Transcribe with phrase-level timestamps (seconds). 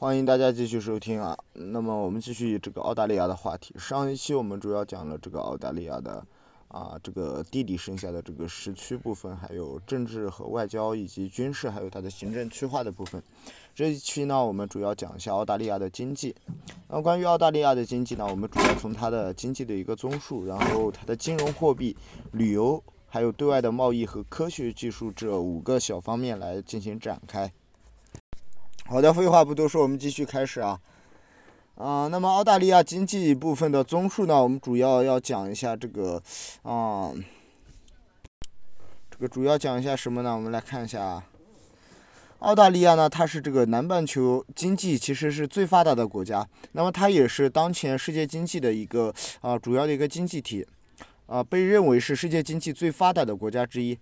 [0.00, 1.36] 欢迎大家继续收听啊。
[1.52, 3.74] 那么我们继续这个澳大利亚的话题。
[3.76, 6.24] 上一期我们主要讲了这个澳大利亚的
[6.68, 13.20] 啊这个地理剩下的这个时区部分，还有政治和外交以及军事，还有它的行政区划的部分。
[13.74, 16.32] 这一期呢，我们主要讲一下澳大利亚的经济。
[16.86, 21.96] 那关于澳大利亚的经济呢，我们主要从它的经济的一个综述，然后它的金融货币、
[22.30, 27.52] 旅游，还有对外的贸易和科学技术这五个小方面来进行展开。
[28.90, 30.80] 好的，废话不多说，我们继续开始啊。
[31.74, 36.22] 啊，那么澳大利亚经济部分的综述呢，我们主要要讲一下这个
[36.62, 37.12] 啊，
[39.10, 40.34] 这个主要讲一下什么呢？
[40.34, 41.22] 我们来看一下啊，
[42.38, 50.66] 澳大利亚呢，它是这个南半球经济其实是最发达的国家，那么它也是当前世界经济的一个啊主要的一个经济体，
[51.26, 53.98] 啊，被认为是世界经济最发达的国家之一，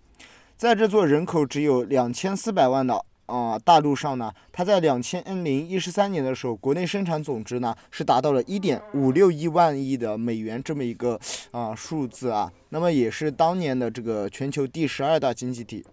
[0.57, 3.05] 在这座人口只有两千四百万的。
[3.27, 11.19] 啊，大陆上呢，它在两千零一十三年的时候，国内生产总值呢是达到了一点五六亿万亿的美元这么一个
[11.51, 15.85] 啊数字啊，那么也是当年的这个全球第十二大经济体，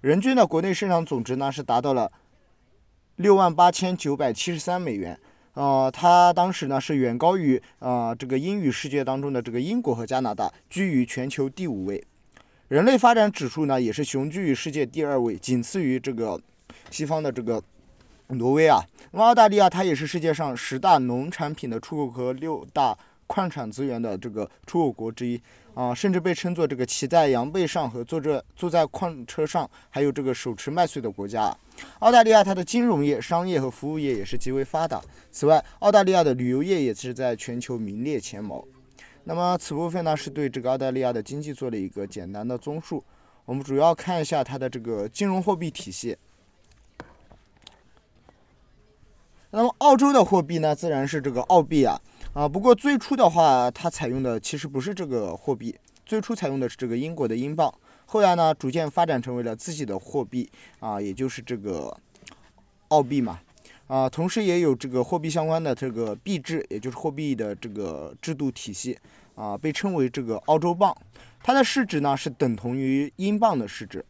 [0.00, 2.10] 人均的国内生产总值呢是达到了
[3.16, 5.20] 六万八千九百七十三美元，
[5.52, 12.02] 啊，它当时呢是远高于啊这个英语世界当中的这个英国和加拿大，居于全球第五位，
[12.68, 16.40] 人类发展指数呢也是雄居于世界第二位，仅次于这个。
[16.92, 17.60] 西方的这个
[18.28, 25.40] 挪威啊，那么澳大利亚它也是世界上十大农产品的出口和六大矿产资源的这个出口国之一
[25.74, 31.54] 啊，甚至被称作这个骑在羊背上和坐着坐在矿车上，还有这个手持麦穗的国家。
[32.00, 35.00] 澳大利亚它的金融业、商业和服务业也是极为发达。
[35.30, 38.62] 此外，澳大利亚的旅游业也是在全球名列前茅。
[39.24, 43.02] 那么此部分呢，是对这个澳大利亚的经济做了一个简单的综述。
[43.46, 46.16] 我们主要看一下它的这个金融货币体系。
[49.54, 52.00] 那么澳洲的货币呢，自然是这个澳币啊，
[52.32, 57.70] 啊，不过最初的话，它采用的其实不是这个货币，最初采用的是这个英国的英镑，
[58.06, 60.50] 后来呢，逐渐发展成为了自己的货币
[60.80, 61.94] 啊，也就是这个
[62.88, 63.40] 澳币嘛，
[63.88, 68.98] 啊，同时也有这个货币相关的这个币制，也就是货币的这个制度体系
[69.34, 70.96] 啊，被称为这个澳洲镑，
[71.42, 74.02] 它的市值呢是等同于英镑的市值。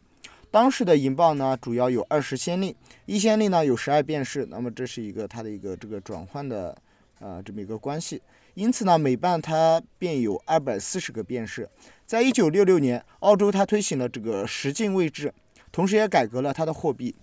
[0.53, 2.75] 当时的银镑呢，主要有二十先令，
[3.07, 6.77] 一先令呢有十二便士，那么这是一个它的一个这个转换的，
[7.19, 8.21] 呃，这么一个关系。
[8.53, 11.67] 因此呢，每半它便有二百四十个便士。
[12.05, 15.33] 在一九六六年，澳洲它推行了这个十进位制，
[15.71, 17.15] 同时也改革了它的货币。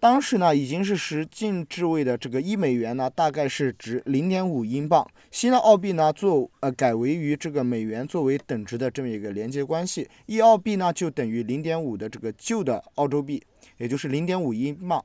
[0.00, 5.06] 当时呢，已经是十进制位的这个一美元呢，大概是值零点五英镑。
[5.30, 13.42] 新的澳币呢，做呃改为与这个美元作为等值的这么一个连接关系，一澳币呢就等于零点五的这个旧的澳洲币，
[13.76, 15.04] 也就是零点五英镑。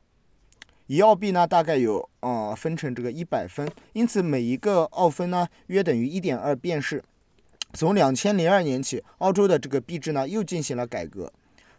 [0.88, 7.03] 一澳币呢，大概有啊分成这个一百分，因此每一个澳分呢约等于一点二便士。
[7.73, 11.33] 从两千零二年起，澳洲的这个币制呢又进行了改革。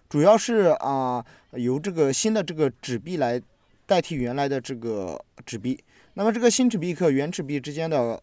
[0.09, 3.41] 主要是啊，由这个新的这个纸币来
[3.87, 5.79] 代替原来的这个纸币。
[6.15, 8.21] 那么这个新纸币和原纸币之间的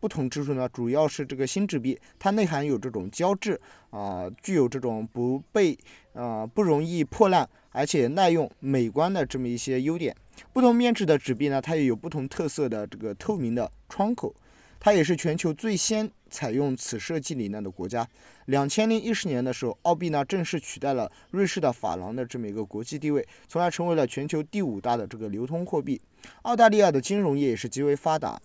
[0.00, 5.76] 不同之处呢，主要是这个新纸币它内含有这种胶质啊，具有这种不被
[6.14, 10.14] 啊不容易破烂，而且耐用、美观的这么一些优点。
[10.52, 14.34] 不同面值的纸币呢，它也有不同特色的这个透明的窗口。
[14.78, 18.06] 它也是全球最先采用此设计理念的国家。
[18.46, 26.00] 两千零一十年的时候，澳币呢正式取代了瑞士的法郎的这么一个国际地位，从而成为了全球第五大的这个流通货币。
[26.42, 28.40] 澳大利亚的金融业也是极为发达，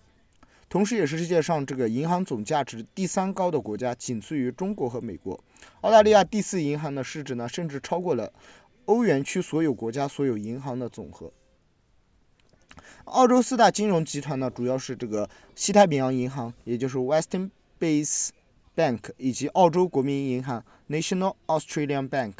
[0.68, 5.38] 同时也是世界上这个银行总价值第三高的国家，仅次于中国和美国。
[5.82, 8.32] 澳大利亚第四银行的市值呢，甚至超过了
[8.86, 11.30] 欧元区所有国家所有银行的总和。
[13.04, 18.28] 澳洲四大金融集团呢，主要是这个西太平洋银行，也就是 Western Base
[18.76, 22.34] Bank，以及澳洲国民银行 National Australian Bank，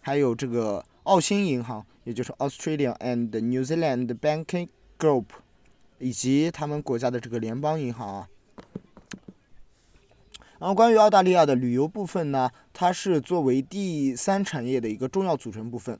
[0.00, 4.68] 还有这个澳新银行，也就是 Australia and New Zealand Banking
[4.98, 5.26] Group，
[5.98, 8.28] 以及他们国家的这个联邦银行啊。
[10.58, 15.98] 然后关于澳大利亚的旅游部分呢，它是作为第三产业的一个重要组成部分。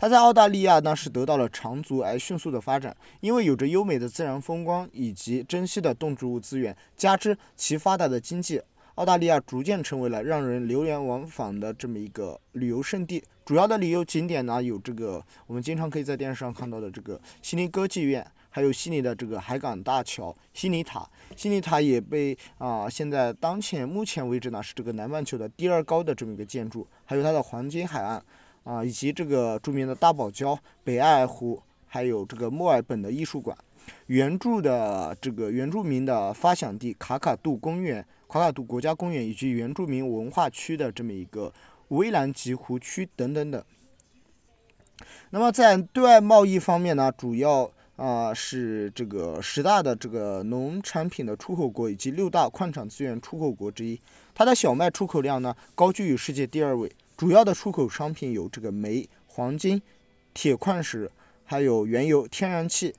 [0.00, 8.62] 它在澳大利亚呢是得到了长足而迅速的发展，因为有着优美的自然风光以及珍稀的动植物资源，加之其发达的经济，
[8.94, 13.24] 澳大利亚逐渐成为了让人流连忘返的这么一个旅游胜地。
[13.44, 21.04] 主要的旅游景点呢有这个我们经常可以在电视上看到的这个悉尼歌剧院，还有悉尼的这个海港大桥、悉尼塔。
[21.34, 28.22] 悉尼塔也被啊现在当前目前为止呢是这个南半球的第二高的这么一个建筑，还有它的黄金海岸。
[28.68, 33.56] 啊，以及这个著名的大堡礁、北爱湖、还有这个墨尔本的艺术馆，
[34.08, 41.50] 原著的这个原住民的发祥地卡卡杜公园、卡卡杜国家公园以及原住民文化区的这么一个
[41.88, 43.64] 威兰吉湖区等等等。
[45.30, 53.98] 那么在对外贸易方面呢，主要啊是这个十大的这个农产品的出口国以及六大矿产资源出口国之一。
[54.34, 59.82] 它的小麦出口量呢高居于世界第二位，主要的出口商品有这个煤、黄金、
[60.32, 61.10] 铁矿石，
[61.44, 62.94] 还有原油、天然气、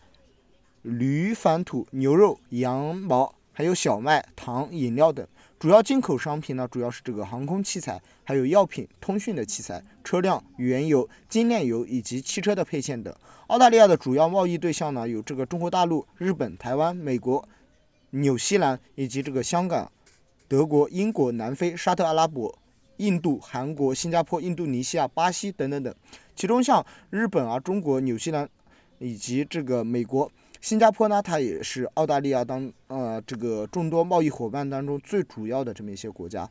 [0.81, 5.25] 铝矾土、牛肉、羊毛，还有小麦、糖、饮料等。
[5.57, 13.15] 主要进口商品呢，主要是这个航空器材，还有药品、通讯的器材、车辆、原油、精炼油以及汽车的配件等。
[13.48, 17.48] 澳大利亚的主要贸易对象呢，有这个中国大陆、日本、台湾、美国、
[18.10, 19.89] 纽西兰以及这个香港、
[20.50, 22.57] 德国、英国、南非、沙特阿拉伯、
[23.00, 25.94] 印度、韩国、新加坡、印度尼西亚、巴西等等等。
[26.36, 28.48] 其中像日本啊、中国、纽西兰
[29.00, 30.31] 以及这个美国。
[30.62, 36.50] 新加坡呢，它也是澳大利亚当呃这个众多贸易伙伴当中最主要的这么一些国家。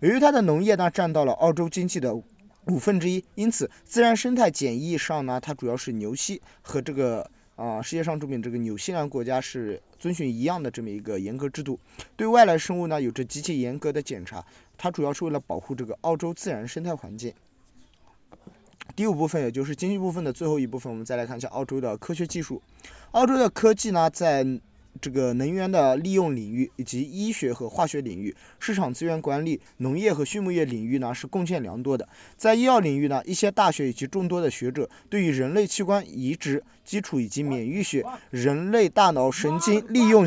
[0.00, 11.78] 由于它的农业呢占到了澳洲经济的五分之一，因此自然生态检疫上呢，它主要是牛系和这个啊世界上著名这个纽西兰国家是遵循一样的这么一个严格制度，
[12.16, 14.44] 对外来生物呢有着极其严格的检查，
[14.82, 17.30] 它主要是为了保护这个澳洲自然生态环境。
[18.96, 22.62] 第五部分，也就是经济部分的最后一部分，我们再来看一下澳洲的科学技术。
[23.10, 24.42] 澳洲的科技呢，在
[24.98, 32.08] 这个能源的利用领域，以及医学和化学领域、市场资源管理、农业和畜牧业领域呢，是贡献良多的。
[32.38, 40.26] 在医药领域呢，一些大学以及众多的学者对于人类器官移植、基础以及免疫学、人类大脑神经利用。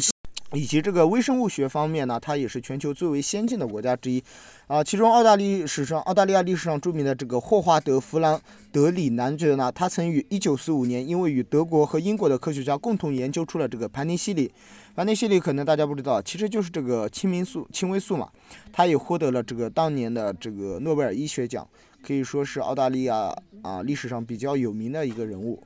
[0.53, 4.23] 以及这个微生物学方面呢，它也是全球最为先进的国家之一，
[4.67, 8.39] 啊，其中澳大利史上澳大利亚历史上著名的这个霍华德·弗兰
[8.71, 14.47] 德里男爵呢，他曾于1945年因为与德国和英国的科学家共同研究出了这个盘尼西林，
[14.95, 18.29] 盘尼西林可能大家不知道，其实就是这个青霉素、青霉素嘛，
[18.71, 21.67] 他也获得了这个当年的这个诺贝尔医学奖，
[22.03, 25.63] 可以说是澳大利亚啊历史上比较有名的一个人物。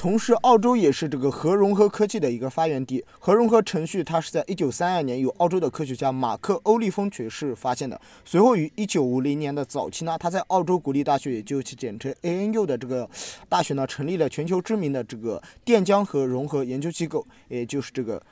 [0.00, 3.04] 同时，澳洲也是这个核融合科技的一个发源地。
[3.18, 8.00] 核融合程序，它是在1932年由澳洲的科学家马克·欧利丰爵士发现的。
[8.24, 13.06] 随后于1950年的早期呢，他在澳洲国立大学，也就其简称 ANU 的这个
[13.46, 18.22] 大学呢，成立了全球知名的这个电浆核融合研究机构，也就是这个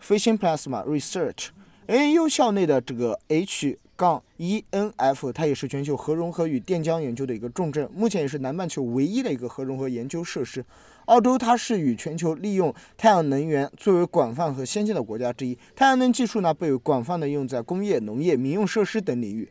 [0.00, 1.48] Fission Plasma Research。
[1.88, 10.62] A U 校内的这个 H 杠 ENF，它也是全球核融合与电浆研究的一个重镇，目前也是南半球唯一的一个核融合研究设施。
[11.06, 15.56] 澳洲它是与全球利用太阳能源最为广泛和先进的国家之一。
[15.74, 19.48] 太阳能技术呢，被广泛的用在工业、农业、民用设施等领域。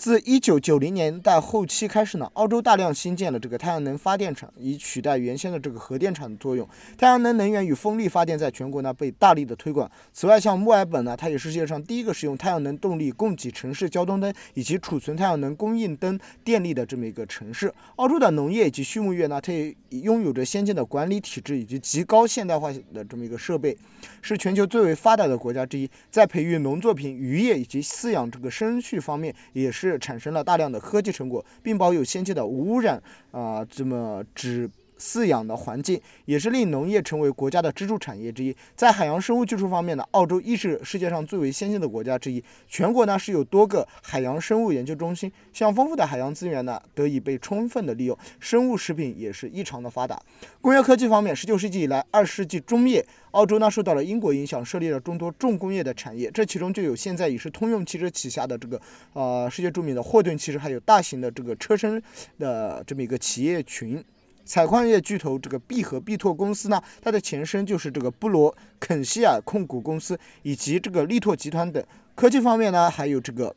[0.00, 6.66] 自一九九零年代后期开始呢，澳洲大量新建了这个太阳能发电厂，以取代原先的这个核电厂的作用。
[6.96, 9.90] 太阳能能源与风力发电在全国呢被大力的推广。
[10.14, 17.70] 此外，像墨尔本呢，它也是世界上第一个使用太阳能动力供给城市交通灯以及储存太阳能供应灯电力的这么一个城市。
[17.96, 23.76] 澳洲的农业以及畜牧业呢，它也拥有着先进的管理体制以及极高现代化的这么一个设备，
[24.22, 25.90] 是全球最为发达的国家之一。
[26.10, 29.89] 在培育农作品、渔业以及饲养这个生畜方面，也是。
[29.98, 34.70] 产生了大量的科技成果，并保有先进的无污染啊，这么只。
[35.00, 38.54] 饲养的环境也是令农业成为国家的支柱产业之一。
[38.76, 42.44] 在海洋生物技术方面呢，澳洲亦是世界上最为先进的国家之一。
[42.68, 50.20] 全国呢是有多个海洋生物研究中心，像丰富的海洋资源呢得以被充分的利用，生物食品也是异常的发达。
[50.60, 58.80] 工业科技方面，十九世纪以来，二世纪中叶，澳洲呢受到了英国影响，设立了众多重工业的产业，这其中就有现在已是通用汽车旗下的这个
[59.14, 62.02] 呃世界著名的霍顿汽车，还有大型的这个车身
[62.38, 64.04] 的这么一个企业群。
[64.50, 71.80] 采矿业巨头这个必和必拓公司呢，它的前身就是这个布罗肯希尔控股公司，以及这个力拓集团等。
[72.16, 73.54] 科技方面呢，还有这个。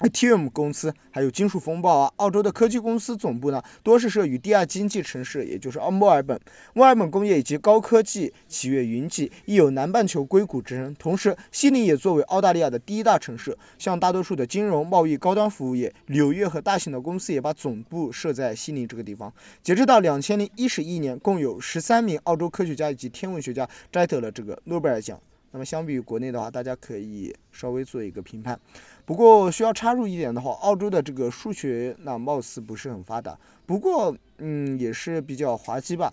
[0.00, 6.38] ITM 公司还有金属风暴啊，澳洲的科技公司总部呢，多是设于第二经济城市，也就是澳墨尔本。
[6.74, 10.94] 墨尔本工业以及高科技企业云集，亦有南半球硅谷之称。
[10.98, 19.32] 同时，悉尼也作为澳大利亚的第一大城市，像大多数的金融、贸易、高端服务业，纽约和大型的公司也把总部设在悉尼这个地方。
[19.62, 25.18] 截止到两千零一十一年，共有十三名澳洲科学家以及天文学家摘得了这个诺贝尔奖。
[25.56, 28.60] 那么，相比于国内的话，大家可以稍微做一个评判。
[29.06, 33.34] 不过需要插入一点的话，澳洲的这个数学那貌似不是很发达。
[33.64, 36.12] 不过，嗯，也是比较滑稽吧，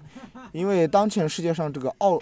[0.53, 2.17] 因为当前世界上这个奥，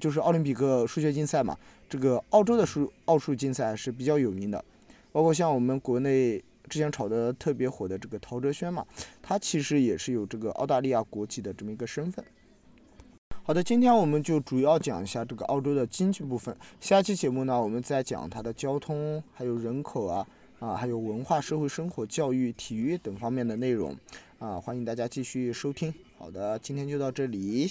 [0.00, 1.56] 就是奥林匹克数学竞赛嘛，
[1.88, 4.64] 这个澳洲的数奥数竞赛是比较有名的。
[5.12, 8.84] 包括像我们国内之前炒的特别火的这个陶哲轩嘛，
[9.22, 12.24] 他其实也是有这个澳大利亚国籍的这么一个身份。
[13.46, 16.52] 好的，今天我们就主要讲一下这个澳洲的经济部分。
[16.80, 20.26] 下期节目呢，我们再讲它的交通，还有人口啊，
[20.58, 23.96] 啊，还有文化、社会生活、教育、体育等方面的内容。
[24.40, 25.94] 啊，欢迎大家继续收听。
[26.18, 27.70] 好的，今天就到这里。